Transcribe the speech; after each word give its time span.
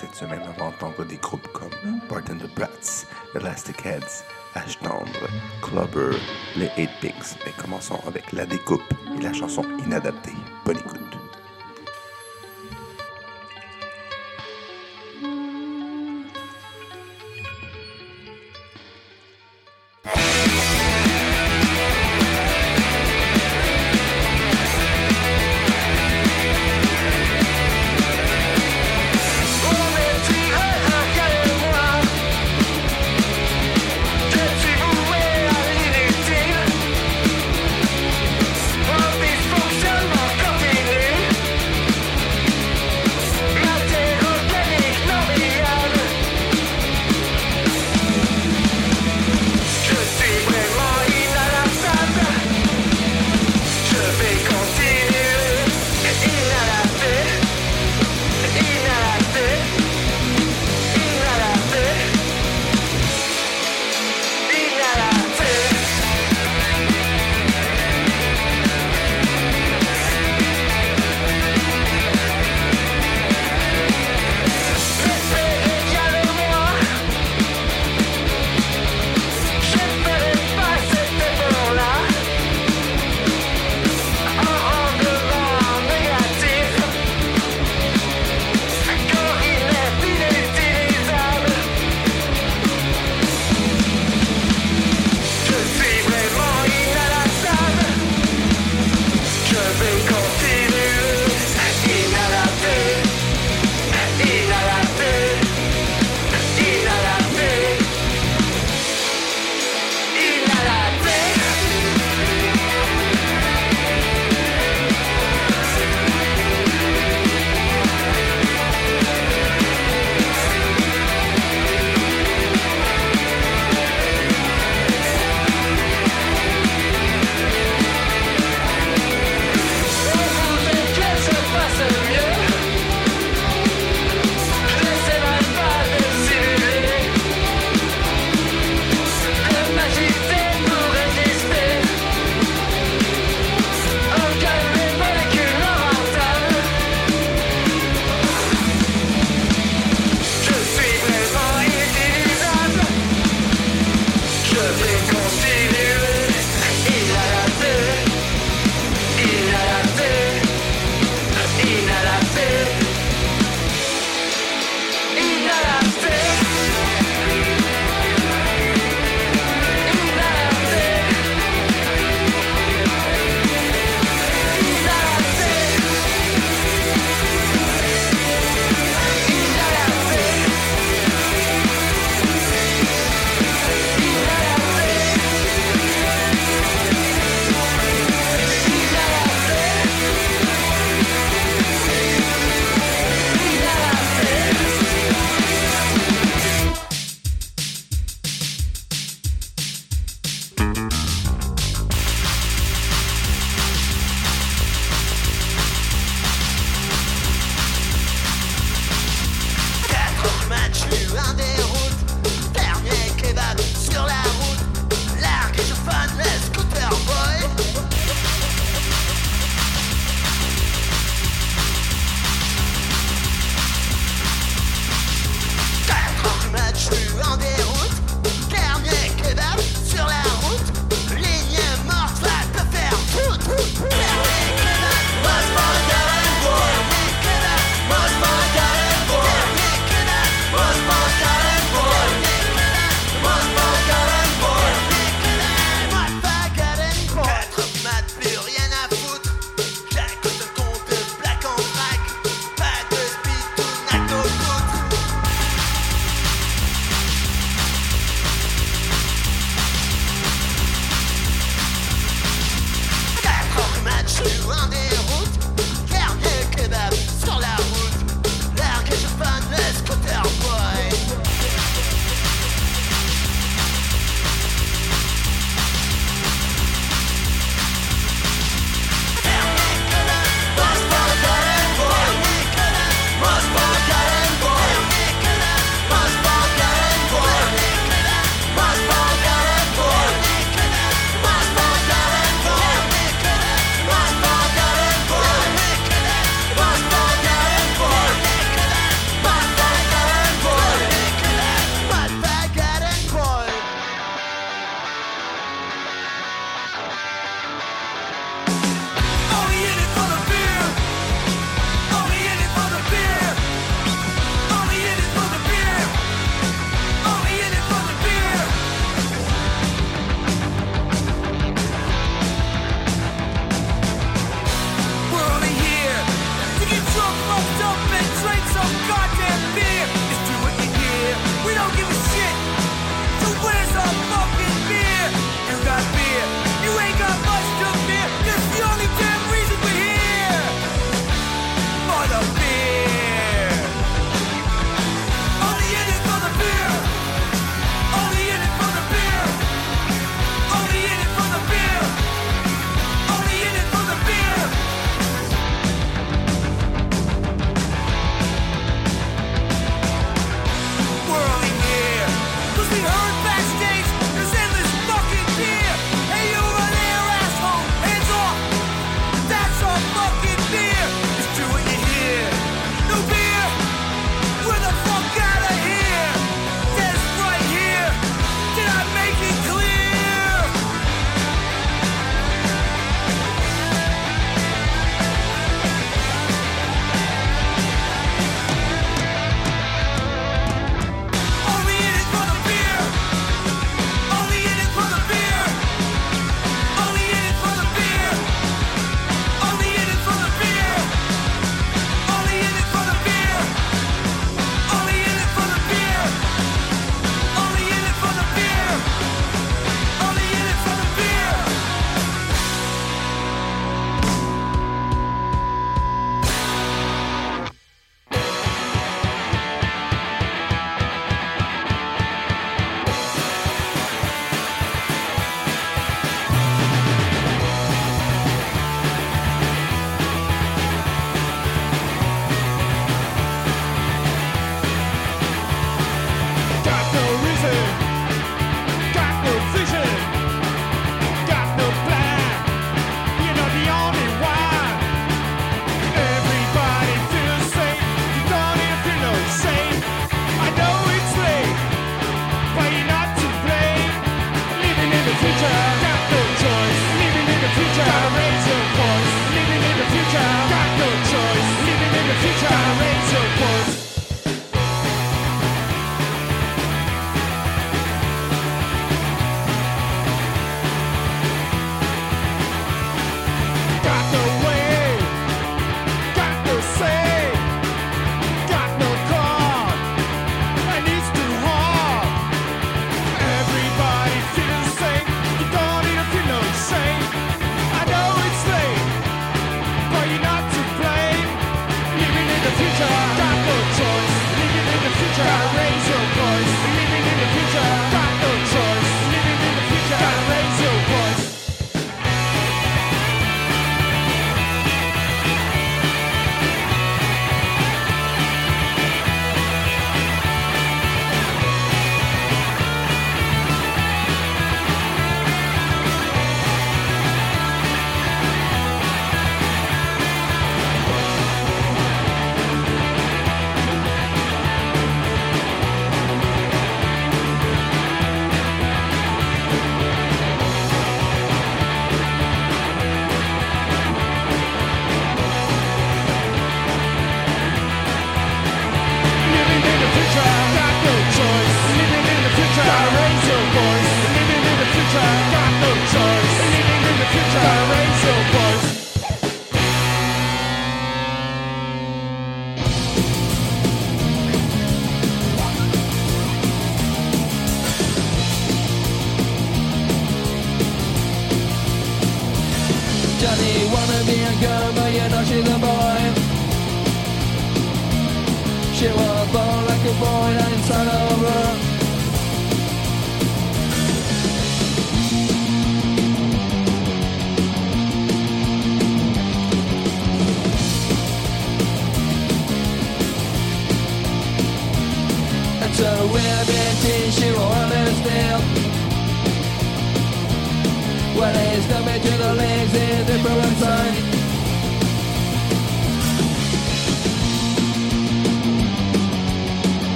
cette 0.00 0.14
semaine, 0.14 0.40
on 0.48 0.58
va 0.58 0.66
entendre 0.68 1.04
des 1.04 1.18
groupes 1.18 1.46
comme 1.52 1.68
Barton 2.08 2.38
the 2.38 2.48
Brats, 2.54 3.04
Elastic 3.34 3.84
Heads, 3.84 4.24
Ash 4.54 4.78
Tendre, 4.78 5.28
Clubber, 5.60 6.16
les 6.56 6.70
8 6.78 6.90
Pinks. 7.02 7.36
Mais 7.44 7.52
commençons 7.60 8.00
avec 8.06 8.32
la 8.32 8.46
découpe 8.46 8.94
et 9.18 9.22
la 9.22 9.34
chanson 9.34 9.62
inadaptée. 9.84 10.32
Bonne 10.64 10.78
écoute. 10.78 11.09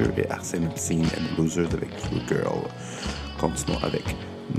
Et 0.00 0.28
Arsène 0.28 0.66
Obscene 0.66 1.06
and 1.06 1.40
Losers 1.40 1.72
avec 1.72 1.96
True 1.98 2.20
Girl. 2.26 2.62
Continuons 3.38 3.78
avec 3.84 4.02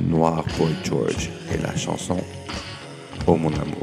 Noir 0.07 0.45
Boy 0.57 0.73
George 0.81 1.29
et 1.53 1.57
la 1.57 1.75
chanson 1.75 2.17
Oh 3.27 3.35
mon 3.35 3.51
amour. 3.55 3.74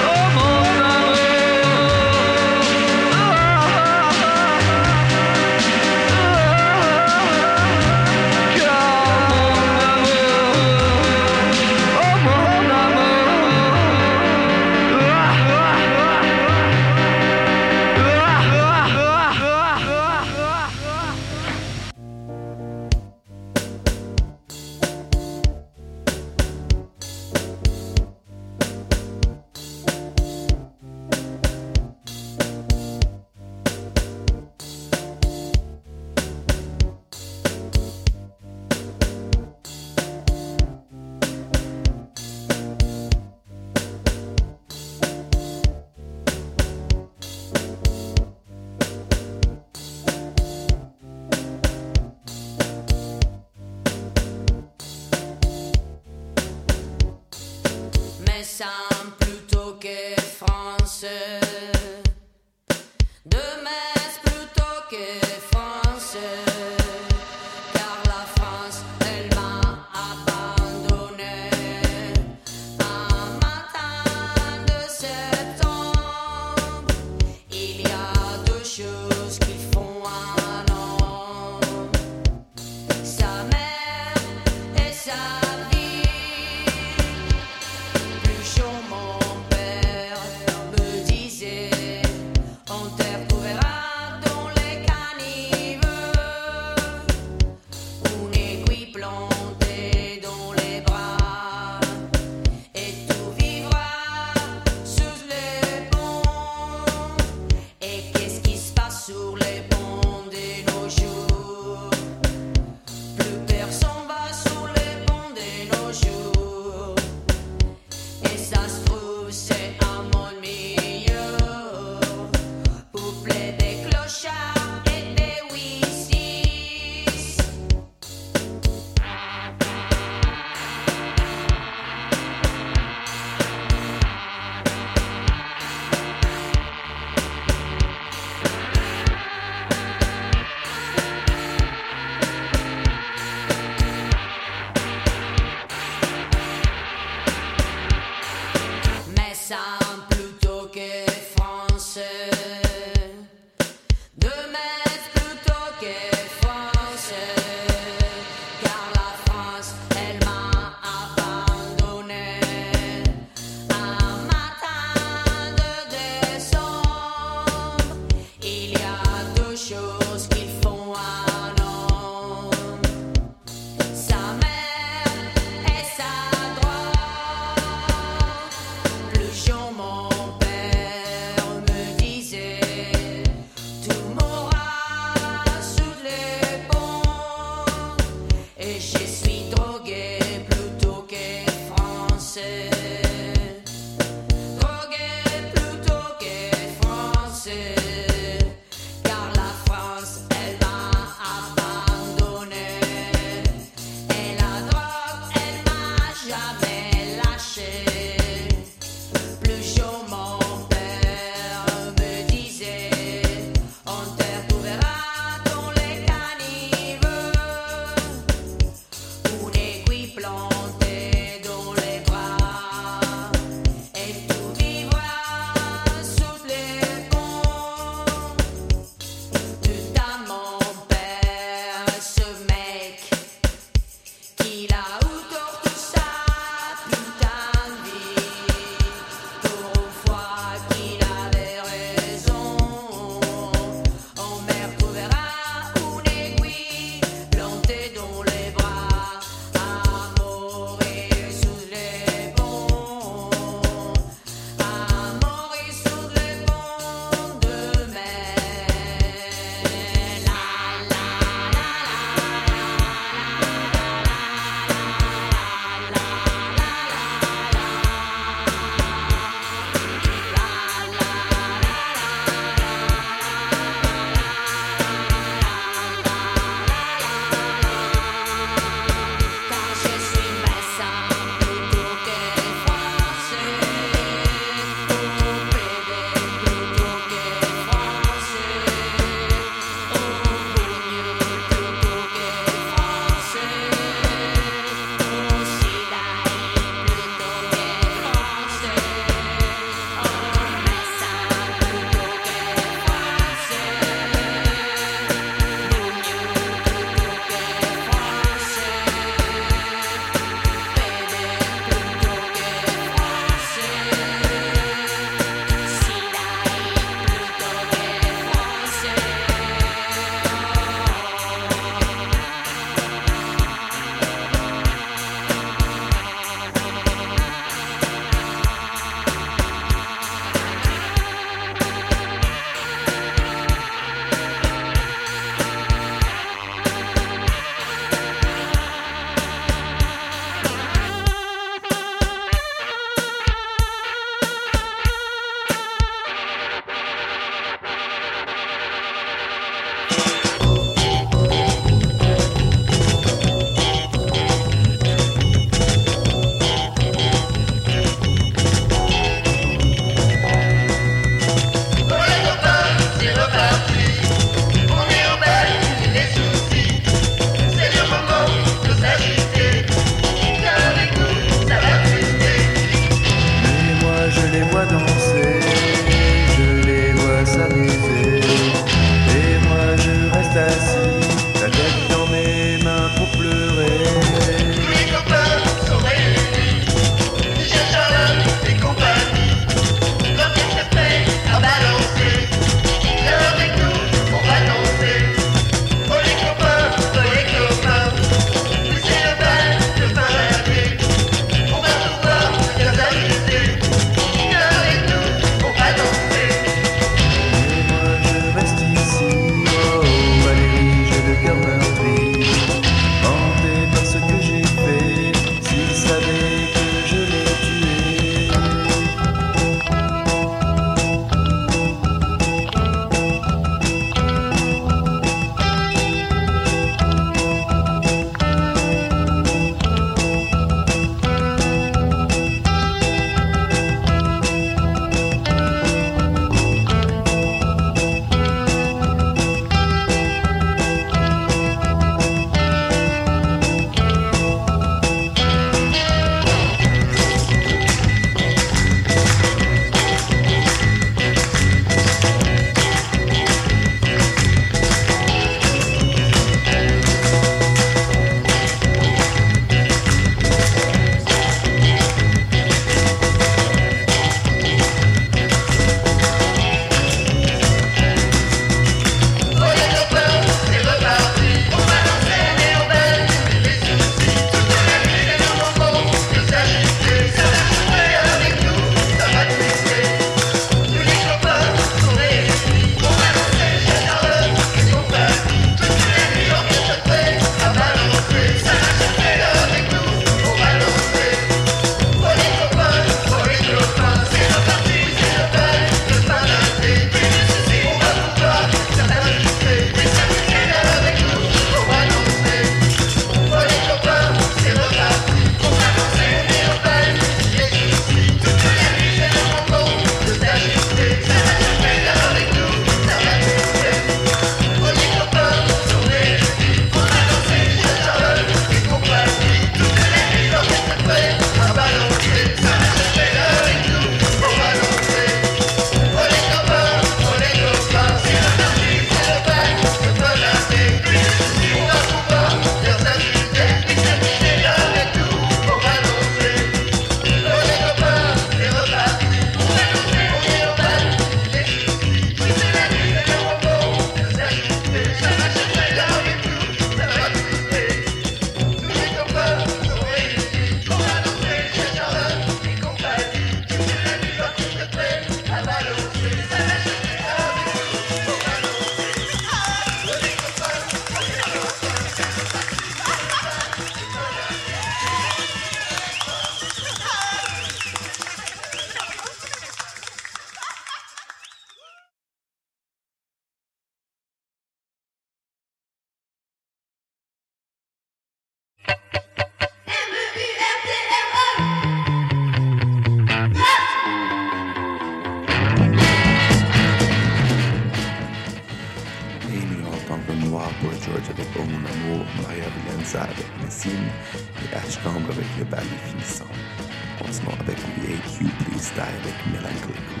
melancólico. 599.31 600.00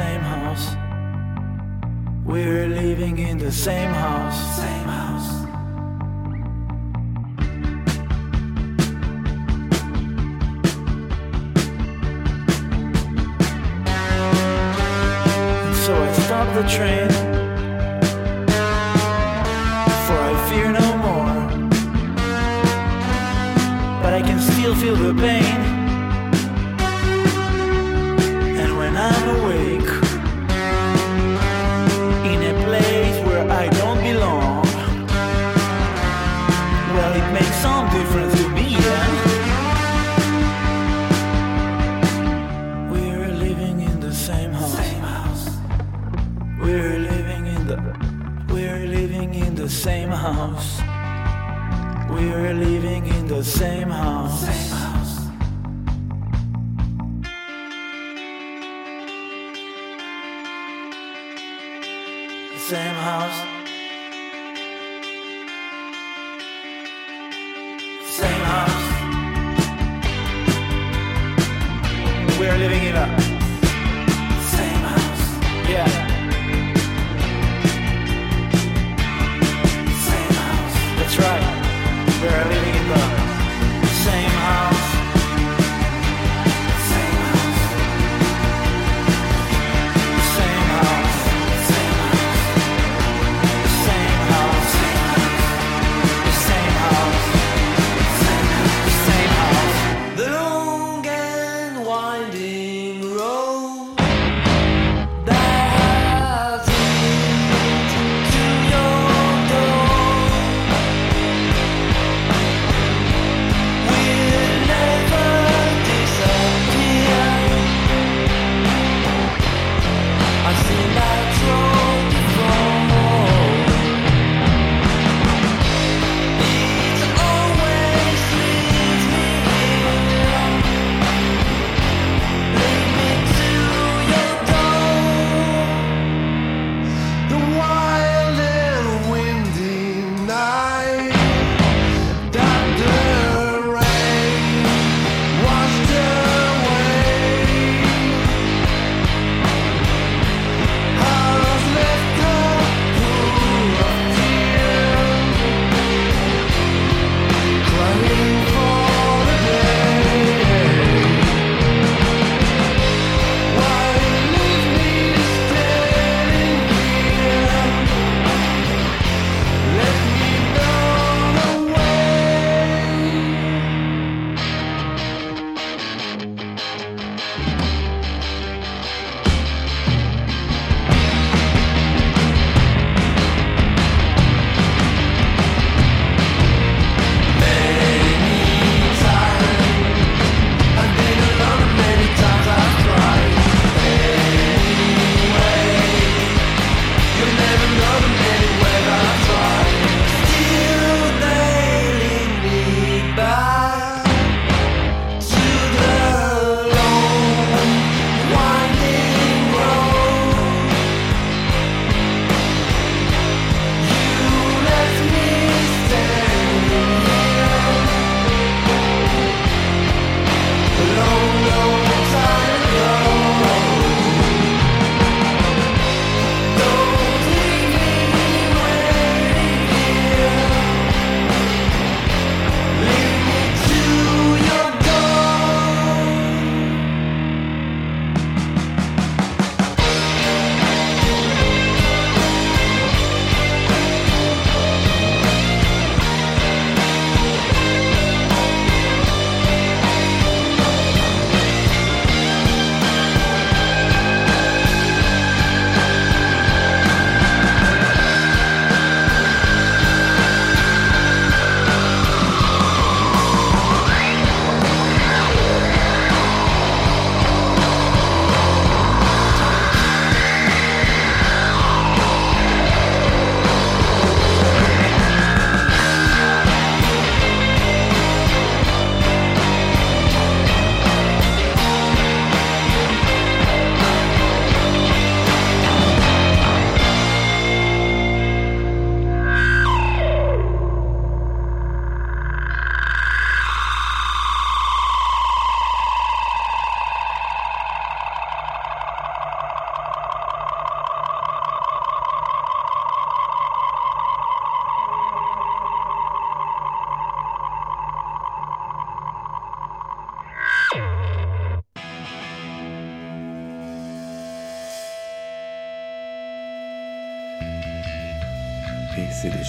same 0.00 0.20
house. 0.22 0.66
We're 2.24 2.68
living 2.68 3.18
in 3.18 3.36
the 3.36 3.52
same 3.52 3.90
house. 3.90 4.38
Same 4.56 4.88
house. 4.88 5.39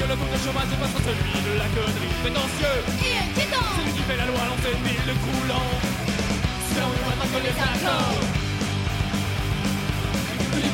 que 0.00 0.08
le 0.08 0.16
coup 0.16 0.28
de 0.32 0.38
chômage 0.40 0.68
dépasse 0.72 0.96
celui 1.04 1.32
de 1.44 1.52
la 1.60 1.68
connerie 1.76 2.14
prétentieux. 2.22 2.78
Et 3.04 3.14
inquiétant 3.20 3.68
C'est 3.76 3.84
lui 3.84 3.92
qui 3.92 4.02
fait 4.08 4.16
la 4.16 4.26
loi 4.26 4.40
dans 4.48 4.60
cette 4.64 4.80
ville 4.80 5.12
croulant, 5.24 5.70
c'est 6.68 6.82
on 6.88 6.92
pas 7.20 7.40
les 7.44 7.56
accords. 7.68 8.20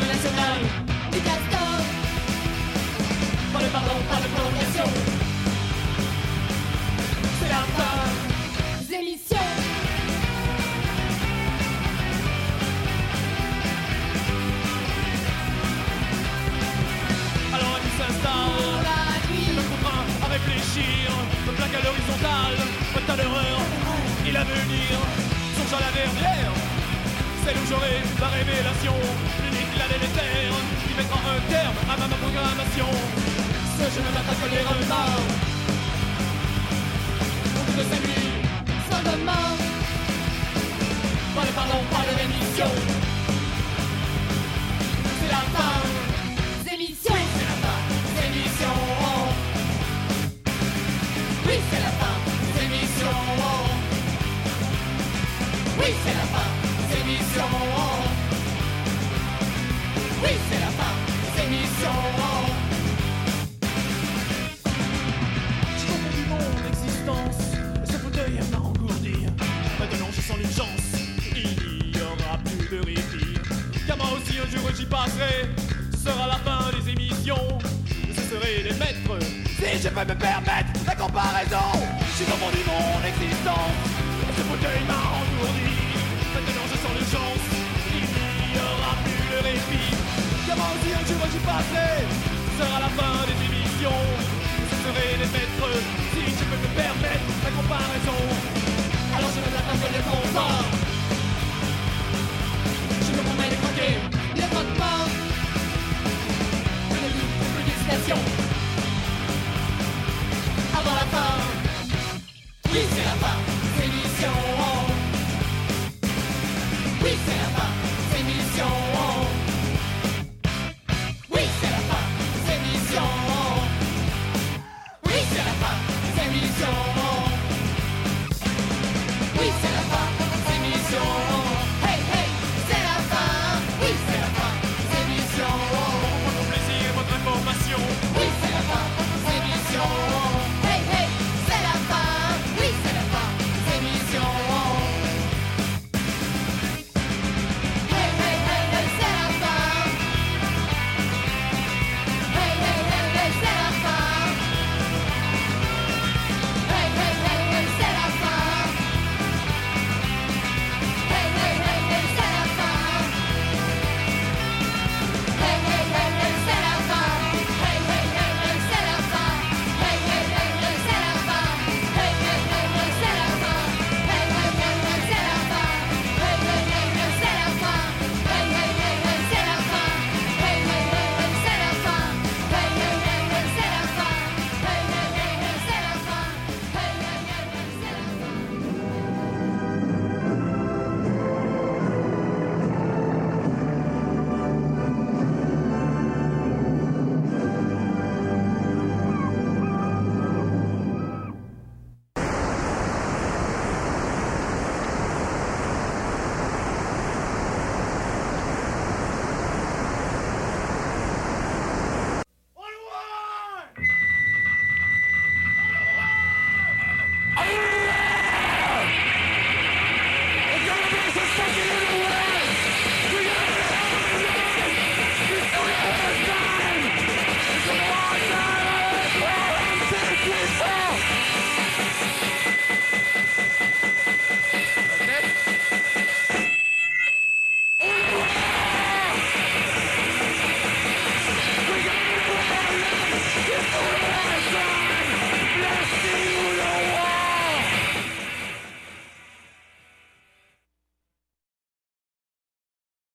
National, 0.07 0.61
du 1.13 1.19
castor 1.19 1.77
pas 3.53 3.59
de 3.59 3.69
pardon, 3.69 3.97
pas 4.09 4.21
de 4.23 4.29
prolongation. 4.35 4.89
C'est 7.41 7.49
la 7.49 7.63
fin. 7.77 8.36
De 22.07 23.01
tas 23.07 23.17
d'horreur, 23.17 23.59
il 24.27 24.37
a 24.37 24.45
venir, 24.45 24.95
songe 25.57 25.75
à 25.75 25.81
la 25.87 25.93
dernière, 25.93 26.53
celle 27.45 27.57
où 27.57 27.67
j'aurai 27.69 27.99
vu 28.05 28.15
la 28.21 28.29
révélation, 28.29 28.95
l'unique, 29.43 29.75
la 29.79 29.89
délétère, 29.93 30.55
qui 30.87 30.95
mettra 30.95 31.19
un 31.19 31.41
terme 31.51 31.79
à 31.91 31.97
ma 31.97 32.07
programmation. 32.23 32.91
Ce 33.77 33.85
je 33.95 34.01
ne 34.01 34.11
m'attaque 34.15 34.41
que 34.43 34.49
les 34.55 34.63
retards, 34.63 35.27
au 37.57 37.63
bout 37.67 37.77
de 37.79 37.85
ces 37.91 38.01
nuits, 38.07 38.37
demain 39.05 39.49
pas 41.35 41.43
de 41.43 41.53
pardon, 41.53 41.81
pas 41.91 42.05
de 42.09 43.06